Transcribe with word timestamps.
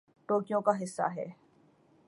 Tokyo 0.29 0.61
کا 0.61 0.71
حصہ 0.83 1.07
ہے 1.15 1.25